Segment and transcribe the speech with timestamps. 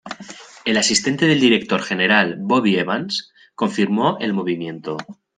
[0.65, 4.97] El asistente del director general, Bobby Evans, confirmó el movimiento.